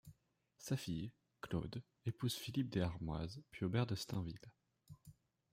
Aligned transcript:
Sa 0.57 0.77
fille 0.77 1.11
Claude 1.41 1.83
épouse 2.07 2.33
Philippe 2.35 2.71
Des 2.71 2.81
Armoises 2.81 3.39
puis 3.51 3.65
Aubert 3.65 3.85
de 3.85 3.93
Stainville. 3.93 4.49